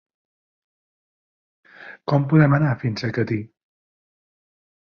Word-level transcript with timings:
Com 2.13 2.27
podem 2.33 2.57
anar 2.59 2.73
fins 2.85 3.07
a 3.09 3.13
Catí? 3.21 3.41